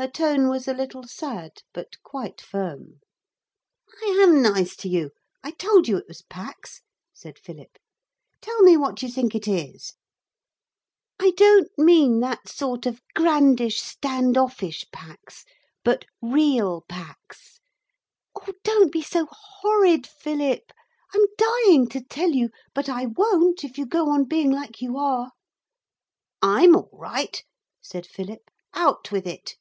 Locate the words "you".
4.88-5.10, 5.88-5.96, 9.02-9.10, 22.30-22.50, 23.76-23.84, 24.80-24.96